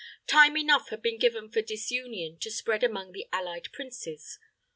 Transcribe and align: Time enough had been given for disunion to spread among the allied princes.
Time 0.25 0.57
enough 0.57 0.89
had 0.89 0.99
been 1.03 1.19
given 1.19 1.47
for 1.51 1.61
disunion 1.61 2.39
to 2.39 2.49
spread 2.49 2.83
among 2.83 3.11
the 3.11 3.27
allied 3.31 3.71
princes. 3.71 4.39